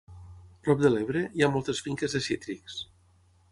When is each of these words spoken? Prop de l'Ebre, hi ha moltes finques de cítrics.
Prop 0.67 0.79
de 0.85 0.91
l'Ebre, 0.93 1.21
hi 1.37 1.45
ha 1.47 1.51
moltes 1.57 1.83
finques 1.89 2.19
de 2.19 2.25
cítrics. 2.31 2.81